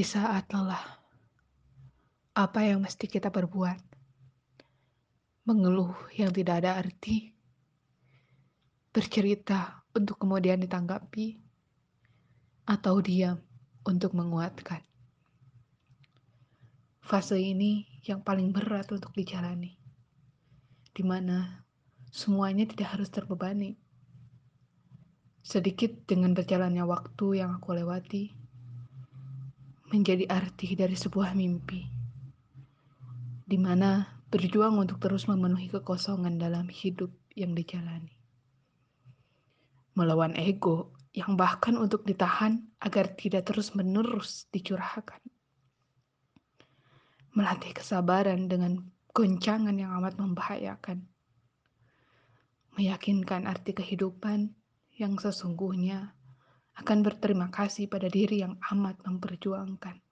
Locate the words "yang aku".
27.44-27.76